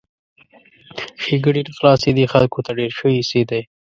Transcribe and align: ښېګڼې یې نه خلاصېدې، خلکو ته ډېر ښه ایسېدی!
ښېګڼې 1.23 1.61
یې 1.63 1.65
نه 1.67 1.71
خلاصېدې، 1.77 2.23
خلکو 2.33 2.59
ته 2.65 2.71
ډېر 2.79 2.91
ښه 2.97 3.07
ایسېدی! 3.17 3.61